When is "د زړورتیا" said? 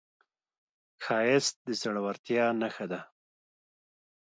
1.65-2.45